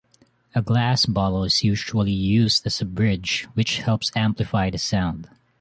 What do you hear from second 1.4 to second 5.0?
is usually used as the bridge, which helps amplify the